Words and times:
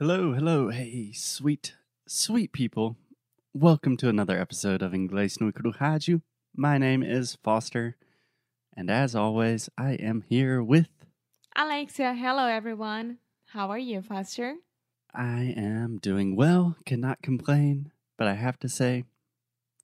Hello, 0.00 0.32
hello, 0.32 0.68
hey, 0.68 1.10
sweet, 1.12 1.74
sweet 2.06 2.52
people. 2.52 2.96
Welcome 3.52 3.96
to 3.96 4.08
another 4.08 4.40
episode 4.40 4.80
of 4.80 4.92
Inglês 4.92 5.40
no 5.40 5.50
Rádio. 5.50 6.22
My 6.54 6.78
name 6.78 7.02
is 7.02 7.36
Foster, 7.42 7.96
and 8.76 8.92
as 8.92 9.16
always, 9.16 9.68
I 9.76 9.94
am 9.94 10.22
here 10.28 10.62
with. 10.62 10.86
Alexia, 11.56 12.14
hello 12.14 12.46
everyone. 12.46 13.18
How 13.46 13.70
are 13.70 13.78
you, 13.78 14.00
Foster? 14.00 14.54
I 15.12 15.52
am 15.56 15.98
doing 16.00 16.36
well, 16.36 16.76
cannot 16.86 17.20
complain, 17.20 17.90
but 18.16 18.28
I 18.28 18.34
have 18.34 18.60
to 18.60 18.68
say, 18.68 19.02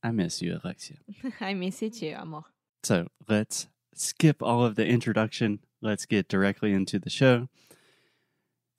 I 0.01 0.13
miss 0.13 0.41
you, 0.41 0.61
Alexia. 0.63 0.99
I 1.41 1.55
miss 1.55 1.83
you 1.83 1.91
too, 1.91 2.15
amor. 2.17 2.45
So 2.85 3.09
let's 3.29 3.67
skip 3.97 4.45
all 4.45 4.65
of 4.65 4.77
the 4.77 4.87
introduction. 4.87 5.59
Let's 5.83 6.07
get 6.07 6.29
directly 6.29 6.73
into 6.73 7.01
the 7.01 7.11
show. 7.11 7.49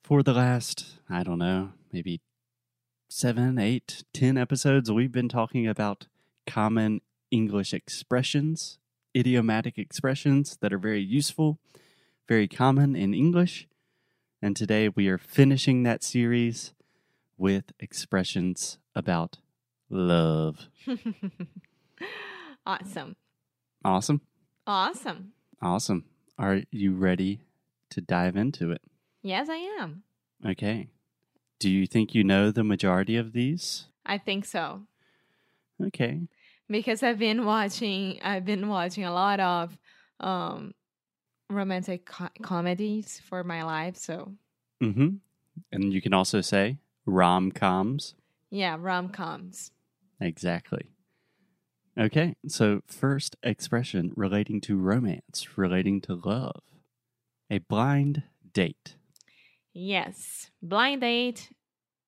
For 0.06 0.22
the 0.22 0.34
last, 0.34 1.00
I 1.10 1.24
don't 1.24 1.40
know, 1.40 1.72
maybe 1.92 2.20
seven, 3.08 3.58
eight, 3.58 4.04
ten 4.14 4.38
episodes, 4.38 4.92
we've 4.92 5.10
been 5.10 5.28
talking 5.28 5.66
about 5.66 6.06
common 6.46 7.00
English 7.32 7.74
expressions, 7.74 8.78
idiomatic 9.16 9.78
expressions 9.78 10.58
that 10.60 10.72
are 10.72 10.78
very 10.78 11.02
useful, 11.02 11.58
very 12.28 12.46
common 12.46 12.94
in 12.94 13.14
English. 13.14 13.66
And 14.40 14.54
today 14.54 14.88
we 14.88 15.08
are 15.08 15.18
finishing 15.18 15.82
that 15.82 16.04
series 16.04 16.72
with 17.36 17.72
expressions 17.80 18.78
about 18.94 19.38
love. 19.90 20.68
awesome. 22.64 23.16
Awesome. 23.84 24.20
Awesome. 24.68 25.32
Awesome. 25.60 26.04
Are 26.38 26.62
you 26.70 26.94
ready 26.94 27.40
to 27.90 28.00
dive 28.00 28.36
into 28.36 28.70
it? 28.70 28.82
Yes, 29.22 29.48
I 29.48 29.56
am. 29.80 30.02
Okay. 30.44 30.88
Do 31.58 31.70
you 31.70 31.86
think 31.86 32.14
you 32.14 32.22
know 32.22 32.50
the 32.50 32.64
majority 32.64 33.16
of 33.16 33.32
these? 33.32 33.86
I 34.04 34.18
think 34.18 34.44
so. 34.44 34.82
Okay. 35.82 36.28
Because 36.68 37.02
I've 37.02 37.18
been 37.18 37.44
watching 37.44 38.20
I've 38.22 38.44
been 38.44 38.68
watching 38.68 39.04
a 39.04 39.12
lot 39.12 39.40
of 39.40 39.76
um 40.20 40.74
romantic 41.48 42.06
co- 42.06 42.28
comedies 42.42 43.20
for 43.28 43.44
my 43.44 43.62
life, 43.62 43.96
so 43.96 44.32
Mm-hmm. 44.82 45.16
And 45.72 45.92
you 45.92 46.02
can 46.02 46.12
also 46.12 46.40
say 46.42 46.78
rom 47.06 47.50
coms. 47.50 48.14
yeah, 48.50 48.76
rom-coms. 48.78 49.70
Exactly. 50.20 50.90
Okay. 51.98 52.34
So, 52.46 52.82
first 52.86 53.36
expression 53.42 54.12
relating 54.16 54.60
to 54.62 54.76
romance, 54.76 55.56
relating 55.56 56.02
to 56.02 56.14
love. 56.14 56.60
A 57.50 57.58
blind 57.58 58.22
date. 58.52 58.96
Yes. 59.78 60.50
Blind 60.62 61.02
date. 61.02 61.50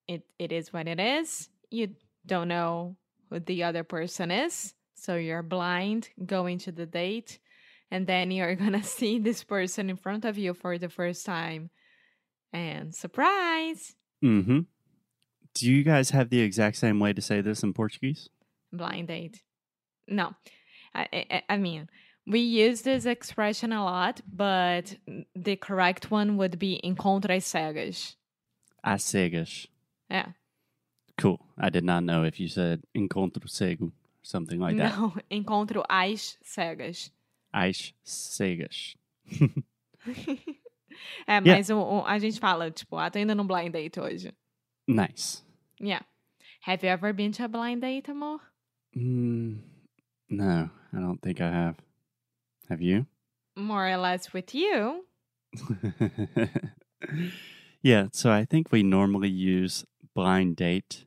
It 0.07 0.23
it 0.39 0.51
is 0.51 0.73
what 0.73 0.87
it 0.87 0.99
is. 0.99 1.49
You 1.69 1.89
don't 2.25 2.47
know 2.47 2.95
who 3.29 3.39
the 3.39 3.63
other 3.63 3.83
person 3.83 4.31
is. 4.31 4.73
So 4.95 5.15
you're 5.15 5.43
blind 5.43 6.09
going 6.25 6.57
to 6.59 6.71
the 6.71 6.87
date 6.87 7.37
and 7.91 8.07
then 8.07 8.31
you're 8.31 8.55
gonna 8.63 8.81
see 8.81 9.19
this 9.19 9.43
person 9.43 9.91
in 9.91 9.97
front 9.97 10.25
of 10.25 10.35
you 10.35 10.55
for 10.55 10.79
the 10.79 10.89
first 10.89 11.27
time. 11.27 11.69
And 12.51 12.95
surprise! 12.95 13.95
Mm-hmm. 14.25 14.61
Do 15.53 15.71
you 15.71 15.83
guys 15.83 16.09
have 16.09 16.31
the 16.31 16.41
exact 16.41 16.77
same 16.77 16.99
way 16.99 17.13
to 17.13 17.21
say 17.21 17.41
this 17.41 17.61
in 17.61 17.73
Portuguese? 17.73 18.29
Blind 18.73 19.09
date. 19.09 19.43
No. 20.07 20.33
I, 20.95 21.07
I, 21.13 21.43
I 21.49 21.57
mean, 21.57 21.87
we 22.29 22.39
use 22.39 22.83
this 22.83 23.05
expression 23.05 23.73
a 23.73 23.83
lot, 23.83 24.21
but 24.31 24.95
the 25.35 25.55
correct 25.55 26.11
one 26.11 26.37
would 26.37 26.59
be 26.59 26.79
encontras 26.83 27.43
cegas. 27.45 28.15
As 28.83 29.03
cegas. 29.03 29.67
Yeah. 30.09 30.33
Cool. 31.17 31.39
I 31.57 31.69
did 31.69 31.83
not 31.83 32.03
know 32.03 32.23
if 32.23 32.39
you 32.39 32.47
said 32.47 32.83
encontro 32.95 33.49
cego, 33.49 33.91
something 34.21 34.59
like 34.59 34.77
that. 34.77 34.93
Não, 34.93 35.13
encontro 35.31 35.83
as 35.89 36.37
cegas. 36.45 37.09
As 37.51 37.93
cegas. 38.05 38.95
é, 41.27 41.39
mas 41.41 41.69
o, 41.69 41.77
o- 41.79 42.05
a 42.05 42.17
gente 42.19 42.39
fala, 42.39 42.71
tipo, 42.71 42.95
ah, 42.97 43.09
tô 43.09 43.19
indo 43.19 43.35
num 43.35 43.45
blind 43.47 43.71
date 43.73 43.99
hoje. 43.99 44.33
Nice. 44.87 45.43
Yeah. 45.79 46.03
Have 46.61 46.83
you 46.85 46.89
ever 46.91 47.13
been 47.13 47.31
to 47.33 47.45
a 47.45 47.47
blind 47.47 47.81
date, 47.81 48.09
amor? 48.09 48.39
Mm, 48.95 49.59
no, 50.29 50.69
I 50.93 50.99
don't 50.99 51.21
think 51.21 51.39
I 51.41 51.49
have. 51.49 51.75
Have 52.69 52.81
you? 52.81 53.07
More 53.55 53.89
or 53.89 53.97
less 53.97 54.31
with 54.31 54.53
you. 54.53 55.05
yeah, 57.81 58.07
so 58.11 58.31
I 58.31 58.45
think 58.45 58.71
we 58.71 58.83
normally 58.83 59.29
use 59.29 59.85
blind 60.13 60.55
date. 60.55 61.05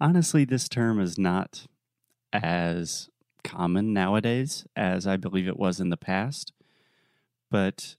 Honestly, 0.00 0.44
this 0.44 0.68
term 0.68 1.00
is 1.00 1.18
not 1.18 1.66
as 2.32 3.10
common 3.42 3.92
nowadays 3.92 4.64
as 4.76 5.06
I 5.06 5.16
believe 5.16 5.48
it 5.48 5.58
was 5.58 5.80
in 5.80 5.90
the 5.90 5.96
past. 5.96 6.52
But 7.50 7.96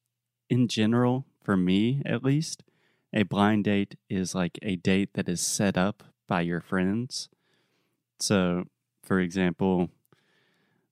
in 0.49 0.69
general, 0.69 1.25
for 1.43 1.57
me 1.57 2.01
at 2.05 2.23
least, 2.23 2.63
a 3.13 3.23
blind 3.23 3.65
date 3.65 3.95
is 4.09 4.33
like 4.33 4.57
a 4.61 4.77
date 4.77 5.15
that 5.15 5.27
is 5.27 5.41
set 5.41 5.77
up 5.77 6.03
by 6.27 6.41
your 6.41 6.61
friends. 6.61 7.27
So, 8.19 8.65
for 9.03 9.19
example, 9.19 9.89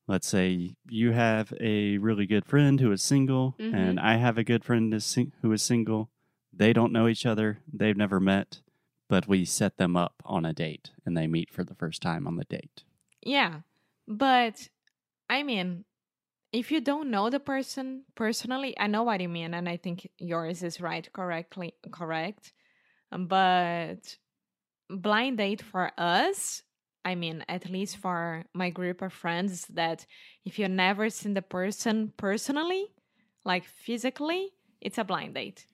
let's 0.10 0.28
say 0.28 0.76
you 0.90 1.12
have 1.12 1.54
a 1.62 2.00
really 2.00 2.26
good 2.26 2.46
friend 2.46 2.80
who 2.82 2.92
is 2.92 3.04
single, 3.04 3.56
Mhm. 3.60 3.74
and 3.74 4.00
I 4.00 4.16
have 4.18 4.38
a 4.40 4.44
good 4.44 4.66
friend 4.66 4.92
who 4.92 5.52
is 5.54 5.64
single. 5.64 6.10
They 6.52 6.74
don't 6.74 6.92
know 6.92 7.08
each 7.08 7.26
other, 7.28 7.60
they've 7.72 7.96
never 7.96 8.20
met, 8.20 8.62
but 9.08 9.28
we 9.28 9.46
set 9.46 9.78
them 9.78 9.96
up 9.96 10.16
on 10.26 10.46
a 10.46 10.54
date 10.54 10.92
and 11.06 11.16
they 11.16 11.28
meet 11.28 11.52
for 11.52 11.64
the 11.64 11.76
first 11.76 12.02
time 12.02 12.26
on 12.28 12.38
the 12.38 12.46
date. 12.46 12.84
Yeah. 13.22 13.62
But, 14.08 14.70
I 15.30 15.44
mean, 15.44 15.86
if 16.52 16.72
you 16.72 16.82
don't 16.82 17.12
know 17.12 17.30
the 17.30 17.40
person 17.40 18.06
personally, 18.16 18.74
I 18.80 18.88
know 18.88 19.04
what 19.04 19.22
you 19.22 19.30
mean, 19.30 19.54
and 19.54 19.70
I 19.70 19.78
think 19.78 20.10
yours 20.18 20.64
is 20.64 20.82
right, 20.82 21.08
correctly 21.14 21.76
correct. 21.92 22.52
But 23.12 24.18
blind 24.90 25.38
date 25.38 25.62
for 25.62 25.92
us, 26.00 26.64
I 27.06 27.16
mean, 27.16 27.44
at 27.48 27.70
least 27.70 27.98
for 27.98 28.44
my 28.54 28.70
group 28.70 29.02
of 29.02 29.14
friends, 29.14 29.66
that 29.68 30.06
if 30.46 30.60
you've 30.60 30.72
never 30.72 31.10
seen 31.10 31.34
the 31.34 31.42
person 31.42 32.14
personally, 32.18 32.88
like 33.46 33.66
physically, 33.66 34.50
it's 34.82 34.98
a 34.98 35.04
blind 35.04 35.36
date. 35.36 35.66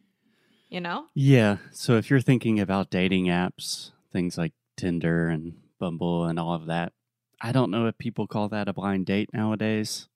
You 0.70 0.82
know? 0.82 1.06
Yeah, 1.14 1.58
so 1.72 1.96
if 1.96 2.10
you're 2.10 2.22
thinking 2.22 2.60
about 2.60 2.90
dating 2.90 3.26
apps, 3.26 3.92
things 4.12 4.38
like 4.38 4.54
Tinder 4.76 5.30
and 5.30 5.54
Bumble 5.80 6.26
and 6.26 6.40
all 6.40 6.54
of 6.54 6.66
that, 6.66 6.94
I 7.42 7.52
don't 7.52 7.72
know 7.72 7.88
if 7.88 7.98
people 7.98 8.28
call 8.28 8.50
that 8.50 8.68
a 8.68 8.74
blind 8.74 9.06
date 9.06 9.30
nowadays. 9.34 10.08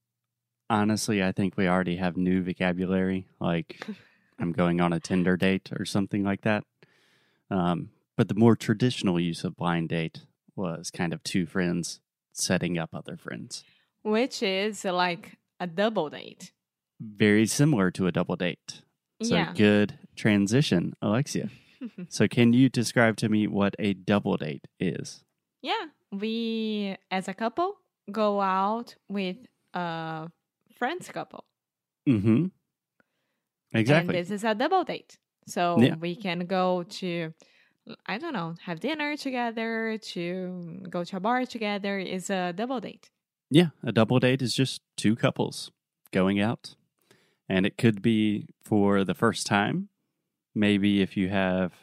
Honestly, 0.69 1.23
I 1.23 1.31
think 1.31 1.57
we 1.57 1.67
already 1.67 1.97
have 1.97 2.17
new 2.17 2.43
vocabulary, 2.43 3.27
like 3.39 3.85
I'm 4.39 4.51
going 4.51 4.81
on 4.81 4.93
a 4.93 4.99
Tinder 4.99 5.37
date 5.37 5.69
or 5.77 5.85
something 5.85 6.23
like 6.23 6.41
that. 6.41 6.63
Um, 7.51 7.89
but 8.15 8.27
the 8.27 8.35
more 8.35 8.55
traditional 8.55 9.19
use 9.19 9.43
of 9.43 9.55
blind 9.55 9.89
date 9.89 10.21
was 10.59 10.91
kind 10.91 11.13
of 11.13 11.23
two 11.23 11.45
friends 11.45 12.01
setting 12.33 12.77
up 12.77 12.91
other 12.93 13.17
friends. 13.17 13.63
Which 14.03 14.43
is 14.43 14.85
like 14.85 15.37
a 15.59 15.67
double 15.67 16.09
date. 16.09 16.51
Very 17.01 17.45
similar 17.47 17.91
to 17.91 18.07
a 18.07 18.11
double 18.11 18.35
date. 18.35 18.81
So 19.21 19.35
yeah. 19.35 19.53
good 19.53 19.97
transition, 20.15 20.93
Alexia. 21.01 21.49
so 22.09 22.27
can 22.27 22.53
you 22.53 22.69
describe 22.69 23.17
to 23.17 23.29
me 23.29 23.47
what 23.47 23.75
a 23.79 23.93
double 23.93 24.37
date 24.37 24.65
is? 24.79 25.23
Yeah, 25.61 25.85
we 26.11 26.95
as 27.11 27.27
a 27.27 27.33
couple 27.33 27.75
go 28.11 28.41
out 28.41 28.95
with 29.09 29.37
a 29.73 30.29
friends 30.77 31.09
couple. 31.09 31.43
Mm-hmm. 32.07 32.47
Exactly. 33.73 34.17
And 34.17 34.25
this 34.25 34.31
is 34.31 34.43
a 34.43 34.55
double 34.55 34.83
date. 34.83 35.17
So 35.47 35.77
Yeah. 35.79 35.95
we 35.95 36.15
can 36.15 36.45
go 36.45 36.83
to 37.01 37.33
I 38.05 38.17
don't 38.17 38.33
know, 38.33 38.55
have 38.63 38.79
dinner 38.79 39.17
together, 39.17 39.97
to 39.97 40.81
go 40.89 41.03
to 41.03 41.17
a 41.17 41.19
bar 41.19 41.45
together 41.45 41.99
is 41.99 42.29
a 42.29 42.53
double 42.53 42.79
date. 42.79 43.09
yeah, 43.49 43.69
a 43.83 43.91
double 43.91 44.19
date 44.19 44.41
is 44.41 44.53
just 44.53 44.81
two 44.95 45.15
couples 45.15 45.71
going 46.11 46.39
out. 46.39 46.75
And 47.47 47.65
it 47.65 47.77
could 47.77 48.01
be 48.01 48.45
for 48.63 49.03
the 49.03 49.15
first 49.15 49.47
time. 49.47 49.89
Maybe 50.53 51.01
if 51.01 51.17
you 51.17 51.29
have, 51.29 51.73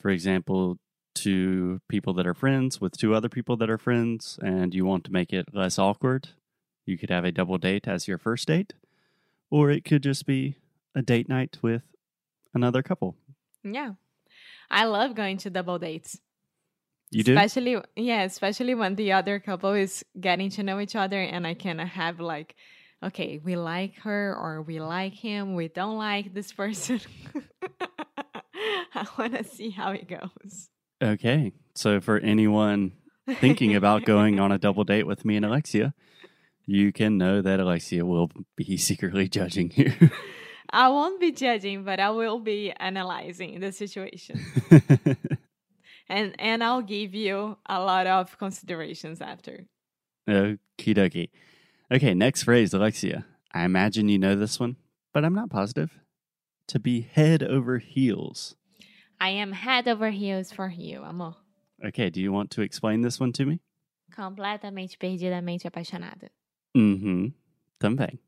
for 0.00 0.10
example, 0.10 0.78
two 1.14 1.80
people 1.88 2.12
that 2.14 2.26
are 2.26 2.34
friends 2.34 2.80
with 2.80 2.96
two 2.96 3.14
other 3.14 3.28
people 3.28 3.56
that 3.56 3.70
are 3.70 3.78
friends 3.78 4.38
and 4.42 4.74
you 4.74 4.84
want 4.84 5.04
to 5.04 5.12
make 5.12 5.32
it 5.32 5.54
less 5.54 5.78
awkward, 5.78 6.30
you 6.86 6.98
could 6.98 7.10
have 7.10 7.24
a 7.24 7.30
double 7.32 7.58
date 7.58 7.86
as 7.86 8.08
your 8.08 8.18
first 8.18 8.48
date. 8.48 8.74
Or 9.50 9.70
it 9.70 9.84
could 9.84 10.02
just 10.02 10.26
be 10.26 10.56
a 10.94 11.02
date 11.02 11.28
night 11.28 11.58
with 11.62 11.82
another 12.52 12.82
couple. 12.82 13.14
Yeah. 13.62 13.92
I 14.70 14.84
love 14.84 15.14
going 15.14 15.38
to 15.38 15.50
double 15.50 15.78
dates. 15.78 16.18
You 17.10 17.24
do? 17.24 17.32
especially 17.32 17.78
yeah 17.96 18.24
especially 18.24 18.74
when 18.74 18.94
the 18.94 19.12
other 19.12 19.40
couple 19.40 19.72
is 19.72 20.04
getting 20.20 20.50
to 20.50 20.62
know 20.62 20.78
each 20.78 20.94
other 20.94 21.18
and 21.18 21.46
i 21.46 21.54
can 21.54 21.78
have 21.78 22.20
like 22.20 22.54
okay 23.02 23.40
we 23.42 23.56
like 23.56 23.96
her 24.00 24.36
or 24.38 24.60
we 24.60 24.78
like 24.78 25.14
him 25.14 25.54
we 25.54 25.68
don't 25.68 25.96
like 25.96 26.34
this 26.34 26.52
person 26.62 27.00
I 28.94 29.06
want 29.18 29.36
to 29.36 29.44
see 29.44 29.70
how 29.70 29.92
it 29.92 30.08
goes. 30.08 30.68
Okay. 31.02 31.52
So 31.74 32.00
for 32.00 32.18
anyone 32.18 32.92
thinking 33.40 33.74
about 33.74 34.04
going 34.04 34.40
on 34.40 34.52
a 34.52 34.58
double 34.58 34.84
date 34.84 35.06
with 35.06 35.24
me 35.24 35.36
and 35.36 35.44
Alexia, 35.44 35.94
you 36.66 36.92
can 36.92 37.16
know 37.16 37.40
that 37.40 37.60
Alexia 37.60 38.04
will 38.04 38.30
be 38.56 38.76
secretly 38.76 39.28
judging 39.28 39.72
you. 39.74 39.92
I 40.70 40.88
won't 40.88 41.20
be 41.20 41.32
judging, 41.32 41.84
but 41.84 41.98
I 42.00 42.10
will 42.10 42.38
be 42.38 42.72
analyzing 42.72 43.60
the 43.60 43.72
situation. 43.72 44.44
and 46.08 46.34
and 46.38 46.62
I'll 46.62 46.82
give 46.82 47.14
you 47.14 47.56
a 47.66 47.80
lot 47.80 48.06
of 48.06 48.38
considerations 48.38 49.20
after. 49.20 49.66
Okie 50.28 50.94
dokie. 50.94 51.30
Okay, 51.90 52.14
next 52.14 52.42
phrase, 52.42 52.74
Alexia. 52.74 53.24
I 53.52 53.64
imagine 53.64 54.08
you 54.08 54.18
know 54.18 54.36
this 54.36 54.60
one, 54.60 54.76
but 55.14 55.24
I'm 55.24 55.34
not 55.34 55.48
positive. 55.48 55.90
To 56.68 56.78
be 56.78 57.00
head 57.00 57.42
over 57.42 57.78
heels. 57.78 58.54
I 59.18 59.30
am 59.30 59.52
head 59.52 59.88
over 59.88 60.10
heels 60.10 60.52
for 60.52 60.68
you, 60.68 61.02
amor. 61.02 61.36
Okay, 61.84 62.10
do 62.10 62.20
you 62.20 62.30
want 62.30 62.50
to 62.52 62.62
explain 62.62 63.00
this 63.00 63.18
one 63.18 63.32
to 63.32 63.46
me? 63.46 63.60
Completamente 64.14 64.98
perdidamente 64.98 65.64
apaixonada. 65.64 66.28
Mm-hmm. 66.76 67.28
Também. 67.80 68.18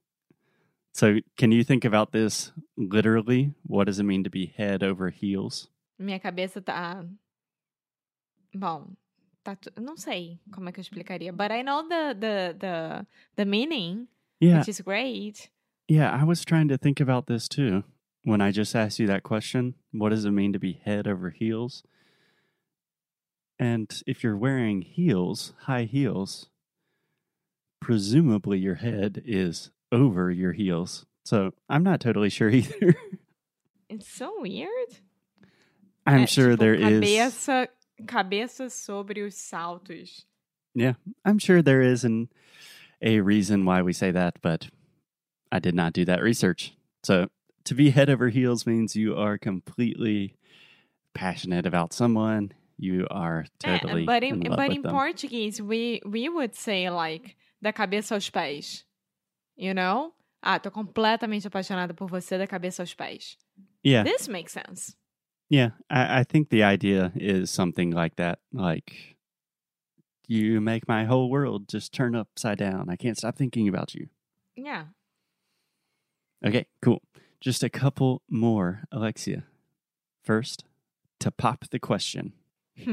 So 0.92 1.18
can 1.36 1.52
you 1.52 1.62
think 1.64 1.84
about 1.84 2.12
this 2.12 2.52
literally? 2.76 3.54
What 3.62 3.84
does 3.86 3.98
it 4.00 4.04
mean 4.04 4.24
to 4.24 4.30
be 4.30 4.46
head 4.56 4.82
over 4.82 5.10
heels? 5.10 5.68
Minha 5.98 6.18
cabeça 6.18 6.60
tá. 6.60 7.06
Bom, 8.54 8.96
tá. 9.44 9.56
Não 9.80 9.96
sei 9.96 10.40
como 10.52 10.68
é 10.68 10.72
que 10.72 10.80
eu 10.80 10.82
explicaria, 10.82 11.32
but 11.32 11.50
I 11.52 11.62
know 11.62 11.82
the 11.88 12.14
the 12.14 12.56
the 12.58 13.06
the 13.36 13.44
meaning, 13.44 14.08
Yeah, 14.40 14.58
which 14.58 14.68
is 14.68 14.80
great. 14.80 15.50
yeah. 15.88 16.10
I 16.10 16.24
was 16.24 16.44
trying 16.44 16.68
to 16.68 16.78
think 16.78 17.00
about 17.00 17.26
this 17.26 17.48
too 17.48 17.84
when 18.24 18.40
I 18.40 18.50
just 18.50 18.74
asked 18.74 18.98
you 18.98 19.06
that 19.06 19.22
question. 19.22 19.74
What 19.92 20.10
does 20.10 20.24
it 20.24 20.32
mean 20.32 20.52
to 20.54 20.58
be 20.58 20.80
head 20.84 21.06
over 21.06 21.30
heels? 21.30 21.84
And 23.58 23.90
if 24.06 24.24
you're 24.24 24.38
wearing 24.38 24.80
heels, 24.82 25.52
high 25.66 25.84
heels, 25.84 26.48
presumably 27.90 28.56
your 28.58 28.76
head 28.76 29.20
is 29.26 29.70
over 29.90 30.30
your 30.30 30.52
heels. 30.52 31.06
So 31.24 31.52
I'm 31.68 31.82
not 31.82 32.00
totally 32.00 32.28
sure 32.30 32.48
either. 32.60 32.94
It's 33.88 34.06
so 34.08 34.32
weird. 34.40 35.00
I'm 36.06 36.22
É, 36.22 36.28
sure 36.28 36.50
tipo, 36.52 36.58
there 36.60 36.74
is. 36.74 37.00
cabeça, 37.02 37.68
Cabeça 38.06 38.70
sobre 38.70 39.22
os 39.26 39.34
saltos. 39.34 40.24
Yeah, 40.74 40.94
I'm 41.24 41.38
sure 41.40 41.62
there 41.62 41.82
is 41.82 42.04
an 42.04 42.28
a 43.02 43.20
reason 43.20 43.64
why 43.64 43.82
we 43.82 43.92
say 43.92 44.12
that, 44.12 44.36
but 44.40 44.68
I 45.50 45.58
did 45.58 45.74
not 45.74 45.92
do 45.92 46.04
that 46.04 46.22
research. 46.22 46.72
So 47.02 47.26
to 47.64 47.74
be 47.74 47.90
head 47.90 48.08
over 48.08 48.28
heels 48.28 48.66
means 48.66 48.94
you 48.94 49.16
are 49.16 49.36
completely 49.36 50.36
passionate 51.12 51.66
about 51.66 51.92
someone. 51.92 52.52
You 52.78 53.08
are 53.10 53.46
totally 53.58 54.04
but 54.06 54.22
in 54.22 54.42
in, 54.46 54.54
but 54.54 54.70
in 54.70 54.82
them. 54.82 54.92
Portuguese, 54.92 55.60
we 55.60 56.00
we 56.06 56.28
would 56.28 56.54
say 56.54 56.88
like 56.88 57.36
da 57.60 57.72
cabeça 57.72 58.14
aos 58.14 58.30
pés. 58.30 58.84
You 59.56 59.74
know? 59.74 60.12
Ah, 60.42 60.58
tô 60.58 60.70
completamente 60.70 61.46
apaixonada 61.46 61.92
por 61.94 62.08
você 62.08 62.38
da 62.38 62.46
cabeça 62.46 62.82
aos 62.82 62.94
pés. 62.94 63.36
yeah, 63.84 64.02
This 64.04 64.26
makes 64.28 64.52
sense. 64.52 64.96
yeah. 65.50 65.72
I, 65.90 66.20
I 66.20 66.24
think 66.24 66.48
the 66.48 66.62
idea 66.62 67.12
is 67.14 67.50
something 67.50 67.90
like 67.92 68.16
that. 68.16 68.38
Like 68.52 69.16
you 70.28 70.60
make 70.60 70.88
my 70.88 71.04
whole 71.04 71.28
world 71.28 71.68
just 71.68 71.92
turn 71.92 72.14
upside 72.14 72.56
down. 72.58 72.88
I 72.88 72.96
can't 72.96 73.18
stop 73.18 73.36
thinking 73.36 73.68
about 73.68 73.94
you. 73.94 74.08
Yeah. 74.56 74.86
Okay, 76.44 76.66
cool. 76.80 77.02
Just 77.40 77.62
a 77.62 77.68
couple 77.68 78.22
more, 78.30 78.84
Alexia. 78.90 79.44
First, 80.22 80.64
to 81.18 81.30
pop 81.30 81.64
the 81.70 81.78
question. 81.78 82.32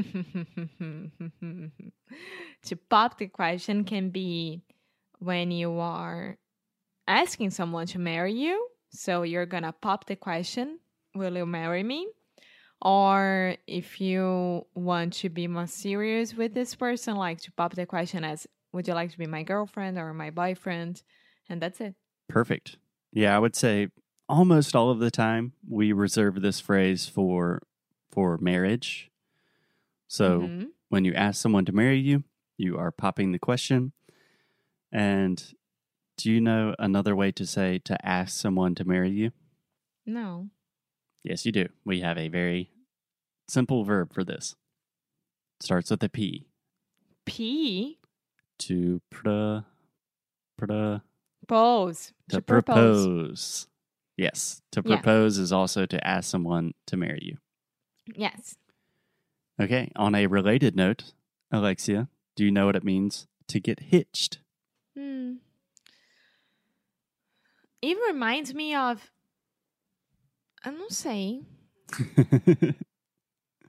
to 2.64 2.76
pop 2.90 3.18
the 3.18 3.28
question 3.28 3.84
can 3.84 4.10
be 4.10 4.62
when 5.18 5.50
you 5.50 5.78
are 5.78 6.36
asking 7.06 7.50
someone 7.50 7.86
to 7.88 7.98
marry 7.98 8.34
you. 8.34 8.68
So 8.90 9.22
you're 9.22 9.46
gonna 9.46 9.72
pop 9.72 10.06
the 10.06 10.16
question, 10.16 10.78
Will 11.14 11.36
you 11.36 11.46
marry 11.46 11.82
me? 11.82 12.08
Or 12.80 13.56
if 13.66 14.00
you 14.00 14.66
want 14.74 15.14
to 15.14 15.28
be 15.28 15.48
more 15.48 15.66
serious 15.66 16.34
with 16.34 16.54
this 16.54 16.74
person, 16.74 17.16
like 17.16 17.40
to 17.42 17.52
pop 17.52 17.74
the 17.74 17.86
question 17.86 18.24
as, 18.24 18.46
Would 18.72 18.86
you 18.86 18.94
like 18.94 19.10
to 19.10 19.18
be 19.18 19.26
my 19.26 19.42
girlfriend 19.42 19.98
or 19.98 20.14
my 20.14 20.30
boyfriend? 20.30 21.02
And 21.48 21.60
that's 21.60 21.80
it. 21.80 21.94
Perfect. 22.28 22.76
Yeah, 23.12 23.34
I 23.34 23.38
would 23.38 23.56
say 23.56 23.88
almost 24.28 24.76
all 24.76 24.90
of 24.90 24.98
the 24.98 25.10
time 25.10 25.52
we 25.68 25.92
reserve 25.92 26.40
this 26.40 26.60
phrase 26.60 27.06
for 27.08 27.62
for 28.10 28.38
marriage. 28.38 29.10
So 30.08 30.40
Mhm. 30.42 30.72
when 30.88 31.04
you 31.04 31.14
ask 31.14 31.40
someone 31.40 31.64
to 31.66 31.72
marry 31.72 31.98
you, 31.98 32.24
you 32.56 32.76
are 32.78 32.90
popping 32.90 33.32
the 33.32 33.38
question. 33.38 33.92
And 34.90 35.54
do 36.16 36.30
you 36.32 36.40
know 36.40 36.74
another 36.78 37.14
way 37.14 37.30
to 37.32 37.46
say 37.46 37.78
to 37.80 38.06
ask 38.06 38.38
someone 38.40 38.74
to 38.76 38.84
marry 38.84 39.10
you? 39.10 39.32
no. 40.06 40.50
Yes, 41.24 41.44
you 41.44 41.52
do. 41.52 41.68
We 41.84 42.00
have 42.00 42.16
a 42.16 42.28
very 42.28 42.70
simple 43.48 43.84
verb 43.84 44.14
for 44.14 44.24
this. 44.24 44.56
Starts 45.60 45.90
with 45.90 46.02
a 46.04 46.08
P. 46.08 46.48
P. 47.26 47.98
To 48.60 49.00
pra, 49.10 49.66
pra, 50.56 51.02
Pose. 51.46 52.12
to, 52.30 52.40
propose. 52.40 53.04
propose. 53.06 53.68
Yes, 54.16 54.62
to 54.72 54.82
Yeah. 54.84 54.96
propose 54.96 55.38
is 55.38 55.52
also 55.52 55.84
to 55.86 56.06
ask 56.06 56.30
someone 56.30 56.72
to 56.86 56.96
marry 56.96 57.20
you. 57.22 57.38
Yes. 58.16 58.56
Okay, 59.60 59.90
on 59.96 60.14
a 60.14 60.26
related 60.26 60.76
note, 60.76 61.12
Alexia, 61.50 62.08
do 62.36 62.44
you 62.44 62.50
know 62.50 62.66
what 62.66 62.76
it 62.76 62.84
means 62.84 63.26
to 63.48 63.58
get 63.58 63.80
hitched? 63.80 64.38
Hmm. 64.96 65.34
It 67.82 67.96
reminds 68.06 68.54
me 68.54 68.74
of. 68.74 69.10
I 70.64 70.70
don't 70.70 70.92
say. 70.92 71.40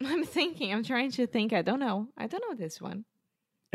I'm 0.03 0.25
thinking. 0.25 0.71
I'm 0.73 0.83
trying 0.83 1.11
to 1.11 1.27
think. 1.27 1.53
I 1.53 1.61
don't 1.61 1.79
know. 1.79 2.07
I 2.17 2.27
don't 2.27 2.43
know 2.49 2.55
this 2.55 2.81
one. 2.81 3.05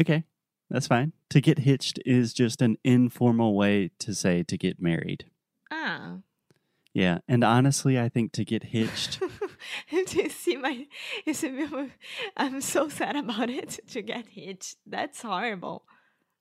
okay, 0.01 0.25
that's 0.71 0.87
fine. 0.87 1.13
To 1.31 1.41
get 1.41 1.59
hitched 1.61 1.99
is 2.05 2.33
just 2.33 2.63
an 2.63 2.77
informal 2.85 3.57
way 3.57 3.91
to 4.01 4.15
say 4.15 4.43
to 4.45 4.57
get 4.59 4.81
married. 4.81 5.27
Ah. 5.71 6.19
Yeah, 6.93 7.19
and 7.29 7.43
honestly, 7.43 7.99
I 7.99 8.09
think 8.09 8.33
to 8.33 8.45
get 8.45 8.63
hitched, 8.75 9.21
You 9.91 10.29
see 10.31 10.57
my? 10.57 10.87
You 11.25 11.35
see 11.35 11.51
me? 11.51 11.91
I'm 12.37 12.61
so 12.61 12.89
sad 12.89 13.17
about 13.17 13.51
it 13.51 13.81
to 13.89 14.03
get 14.03 14.27
hitched. 14.29 14.77
That's 14.87 15.23
horrible. 15.23 15.85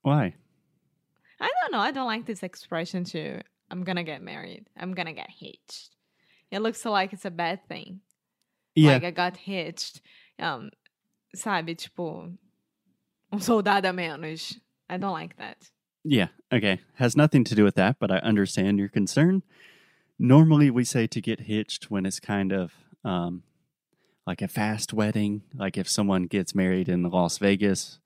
why? 0.02 0.36
I 1.40 1.50
don't 1.62 1.72
know. 1.72 1.80
I 1.80 1.92
don't 1.92 2.08
like 2.08 2.26
this 2.26 2.44
expression 2.44 3.04
to. 3.06 3.42
I'm 3.70 3.84
gonna 3.84 4.04
get 4.04 4.22
married. 4.22 4.66
I'm 4.78 4.94
gonna 4.94 5.14
get 5.14 5.30
hitched. 5.30 5.90
It 6.52 6.60
looks 6.62 6.86
like 6.86 7.14
it's 7.14 7.26
a 7.26 7.32
bad 7.32 7.68
thing. 7.68 8.02
Yeah, 8.76 8.94
Like 8.94 9.04
I 9.04 9.12
got 9.12 9.38
hitched. 9.38 10.02
Um, 10.40 10.70
sabe, 11.36 11.76
tipo, 11.78 12.34
um 13.32 13.40
soldado 13.40 13.90
a 13.90 13.94
menos. 13.94 14.56
I 14.90 14.98
don't 14.98 15.12
like 15.14 15.38
that. 15.38 15.70
yeah, 16.04 16.28
okay. 16.52 16.80
Has 16.96 17.16
nothing 17.16 17.44
to 17.46 17.56
do 17.56 17.64
with 17.64 17.76
that, 17.76 17.98
but 18.00 18.12
I 18.12 18.18
understand 18.18 18.78
your 18.80 18.90
concern. 18.90 19.42
Normally, 20.20 20.70
we 20.70 20.84
say 20.84 21.08
to 21.08 21.20
get 21.22 21.42
hitched 21.42 21.90
when 21.90 22.06
it's 22.06 22.20
kind 22.20 22.54
of 22.54 22.74
um, 23.04 23.44
like 24.26 24.42
a 24.42 24.48
fast 24.48 24.94
wedding. 24.94 25.44
Like 25.54 25.78
if 25.78 25.90
someone 25.90 26.24
gets 26.24 26.56
married 26.56 26.90
in 26.90 27.04
Las 27.04 27.38
Vegas, 27.38 28.00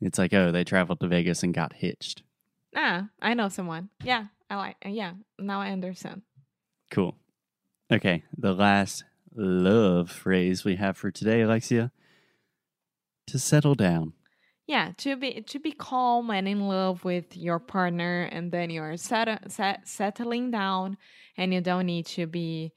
it's 0.00 0.18
like, 0.18 0.32
oh, 0.32 0.52
they 0.52 0.64
traveled 0.64 1.00
to 1.00 1.08
Vegas 1.08 1.42
and 1.42 1.52
got 1.52 1.74
hitched. 1.74 2.22
Ah, 2.76 3.08
I 3.20 3.34
know 3.34 3.48
someone. 3.48 3.88
Yeah, 4.02 4.26
I 4.48 4.56
like. 4.56 4.76
Yeah, 4.84 5.14
now 5.38 5.60
I 5.60 5.70
understand. 5.70 6.22
Cool. 6.90 7.16
Okay, 7.90 8.24
the 8.36 8.52
last 8.52 9.04
love 9.34 10.10
phrase 10.10 10.64
we 10.64 10.76
have 10.76 10.96
for 10.96 11.10
today, 11.10 11.40
Alexia. 11.40 11.90
To 13.28 13.38
settle 13.38 13.74
down. 13.74 14.12
Yeah, 14.66 14.92
to 14.98 15.16
be 15.16 15.40
to 15.40 15.58
be 15.58 15.72
calm 15.72 16.30
and 16.30 16.46
in 16.46 16.68
love 16.68 17.02
with 17.02 17.36
your 17.36 17.58
partner, 17.58 18.28
and 18.30 18.52
then 18.52 18.68
you're 18.68 18.98
set, 18.98 19.50
set, 19.50 19.88
settling 19.88 20.50
down, 20.50 20.98
and 21.36 21.54
you 21.54 21.62
don't 21.62 21.86
need 21.86 22.04
to 22.06 22.26
be 22.26 22.72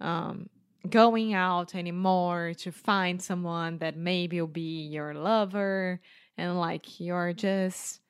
um, 0.00 0.48
going 0.88 1.34
out 1.34 1.74
anymore 1.74 2.52
to 2.58 2.72
find 2.72 3.22
someone 3.22 3.78
that 3.78 3.96
maybe 3.96 4.40
will 4.40 4.48
be 4.48 4.86
your 4.86 5.14
lover, 5.14 6.00
and 6.36 6.58
like 6.58 7.00
you're 7.00 7.32
just 7.32 8.00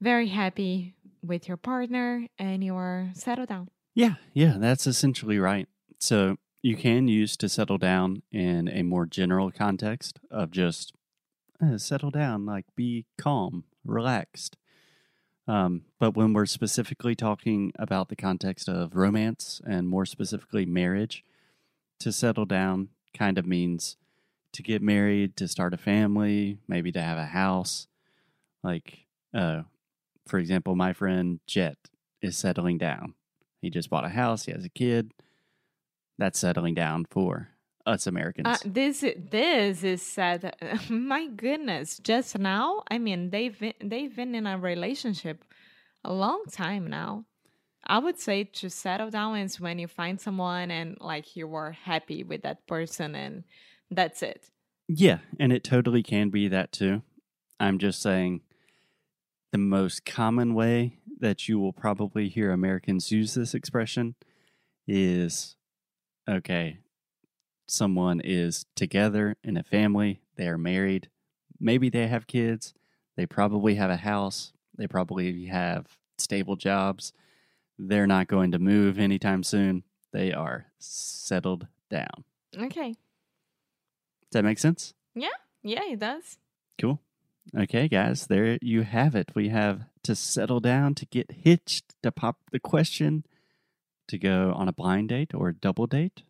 very 0.00 0.28
happy 0.28 0.94
with 1.22 1.48
your 1.48 1.56
partner, 1.56 2.26
and 2.38 2.62
you're 2.62 3.10
settled 3.14 3.48
down. 3.48 3.68
Yeah, 3.94 4.14
yeah, 4.34 4.56
that's 4.58 4.86
essentially 4.86 5.38
right. 5.38 5.68
So 5.98 6.36
you 6.62 6.76
can 6.76 7.08
use 7.08 7.36
to 7.38 7.48
settle 7.48 7.78
down 7.78 8.22
in 8.30 8.68
a 8.68 8.82
more 8.82 9.06
general 9.06 9.50
context 9.50 10.18
of 10.30 10.50
just 10.50 10.92
uh, 11.64 11.78
settle 11.78 12.10
down, 12.10 12.44
like 12.44 12.66
be 12.76 13.06
calm, 13.18 13.64
relaxed. 13.84 14.56
Um, 15.48 15.82
but 16.00 16.16
when 16.16 16.32
we're 16.32 16.46
specifically 16.46 17.14
talking 17.14 17.72
about 17.78 18.08
the 18.08 18.16
context 18.16 18.68
of 18.68 18.96
romance 18.96 19.60
and 19.66 19.88
more 19.88 20.04
specifically 20.04 20.66
marriage, 20.66 21.24
to 22.00 22.12
settle 22.12 22.44
down 22.44 22.88
kind 23.16 23.38
of 23.38 23.46
means 23.46 23.96
to 24.52 24.62
get 24.62 24.82
married, 24.82 25.36
to 25.36 25.48
start 25.48 25.74
a 25.74 25.76
family, 25.78 26.58
maybe 26.66 26.92
to 26.92 27.02
have 27.02 27.18
a 27.18 27.26
house. 27.26 27.88
Like, 28.62 29.06
uh, 29.34 29.62
for 30.26 30.38
example, 30.38 30.74
my 30.74 30.92
friend 30.92 31.40
Jet 31.46 31.76
is 32.22 32.36
settling 32.36 32.78
down. 32.78 33.14
He 33.60 33.70
just 33.70 33.90
bought 33.90 34.04
a 34.04 34.10
house, 34.10 34.46
he 34.46 34.52
has 34.52 34.64
a 34.64 34.70
kid. 34.70 35.12
That's 36.18 36.38
settling 36.38 36.74
down 36.74 37.04
for 37.10 37.48
us 37.84 38.06
Americans. 38.06 38.46
Uh, 38.46 38.56
this 38.64 39.00
this 39.00 39.84
is 39.84 40.02
sad. 40.02 40.56
My 40.88 41.26
goodness! 41.26 41.98
Just 41.98 42.38
now, 42.38 42.82
I 42.90 42.98
mean, 42.98 43.30
they've 43.30 43.58
been, 43.58 43.74
they've 43.82 44.14
been 44.14 44.34
in 44.34 44.46
a 44.46 44.58
relationship 44.58 45.44
a 46.04 46.12
long 46.12 46.44
time 46.50 46.88
now. 46.88 47.24
I 47.86 47.98
would 47.98 48.18
say 48.18 48.44
to 48.44 48.68
settle 48.68 49.10
down 49.10 49.36
is 49.38 49.60
when 49.60 49.78
you 49.78 49.86
find 49.86 50.20
someone 50.20 50.70
and 50.70 50.96
like 51.00 51.36
you 51.36 51.54
are 51.54 51.72
happy 51.72 52.24
with 52.24 52.42
that 52.42 52.66
person 52.66 53.14
and 53.14 53.44
that's 53.90 54.22
it. 54.22 54.50
Yeah, 54.88 55.18
and 55.38 55.52
it 55.52 55.64
totally 55.64 56.02
can 56.02 56.30
be 56.30 56.48
that 56.48 56.72
too. 56.72 57.02
I'm 57.58 57.78
just 57.78 58.02
saying 58.02 58.42
the 59.52 59.58
most 59.58 60.04
common 60.04 60.54
way 60.54 60.98
that 61.20 61.48
you 61.48 61.58
will 61.58 61.72
probably 61.72 62.28
hear 62.28 62.50
Americans 62.50 63.10
use 63.10 63.34
this 63.34 63.54
expression 63.54 64.14
is 64.86 65.56
okay, 66.28 66.78
someone 67.66 68.20
is 68.20 68.66
together 68.74 69.36
in 69.42 69.56
a 69.56 69.62
family, 69.62 70.20
they 70.36 70.48
are 70.48 70.58
married, 70.58 71.08
maybe 71.58 71.88
they 71.88 72.08
have 72.08 72.26
kids, 72.26 72.74
they 73.16 73.26
probably 73.26 73.76
have 73.76 73.90
a 73.90 73.96
house, 73.96 74.52
they 74.76 74.86
probably 74.86 75.46
have 75.46 75.86
stable 76.18 76.56
jobs. 76.56 77.12
They're 77.78 78.06
not 78.06 78.26
going 78.28 78.52
to 78.52 78.58
move 78.58 78.98
anytime 78.98 79.42
soon. 79.42 79.82
They 80.12 80.32
are 80.32 80.66
settled 80.78 81.66
down. 81.90 82.24
Okay. 82.56 82.90
Does 82.90 84.32
that 84.32 84.44
make 84.44 84.58
sense? 84.58 84.94
Yeah, 85.14 85.28
yeah, 85.62 85.82
it 85.84 85.98
does. 85.98 86.38
Cool. 86.80 87.00
Okay, 87.56 87.86
guys, 87.88 88.26
there 88.26 88.58
you 88.60 88.82
have 88.82 89.14
it. 89.14 89.30
We 89.34 89.50
have 89.50 89.82
to 90.02 90.14
settle 90.16 90.60
down, 90.60 90.94
to 90.96 91.06
get 91.06 91.30
hitched, 91.30 91.94
to 92.02 92.10
pop 92.10 92.38
the 92.50 92.58
question, 92.58 93.24
to 94.08 94.18
go 94.18 94.52
on 94.54 94.68
a 94.68 94.72
blind 94.72 95.10
date 95.10 95.32
or 95.34 95.48
a 95.48 95.54
double 95.54 95.86
date. 95.86 96.22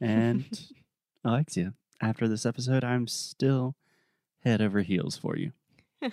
And 0.00 0.44
Alexia, 1.24 1.74
after 2.00 2.28
this 2.28 2.46
episode, 2.46 2.82
I'm 2.84 3.06
still 3.08 3.76
head 4.40 4.60
over 4.62 4.80
heels 4.82 5.16
for 5.16 5.36
you. 5.36 5.52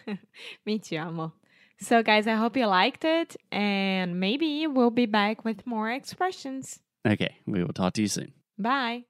Me 0.66 0.80
too, 0.80 0.98
amo. 0.98 1.34
So, 1.82 2.04
guys, 2.04 2.28
I 2.28 2.34
hope 2.34 2.58
you 2.58 2.66
liked 2.66 3.06
it, 3.06 3.38
and 3.52 4.20
maybe 4.20 4.68
we'll 4.68 4.90
be 4.92 5.06
back 5.06 5.46
with 5.46 5.66
more 5.66 5.90
expressions. 5.90 6.80
Okay, 7.08 7.38
we 7.48 7.64
will 7.64 7.74
talk 7.74 7.94
to 7.94 8.02
you 8.02 8.08
soon. 8.10 8.34
Bye. 8.58 9.06